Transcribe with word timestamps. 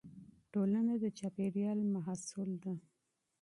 ټولنه 0.51 0.93
د 1.03 1.05
چاپېريال 1.17 1.79
محصول 1.93 2.49
ده. 2.63 2.73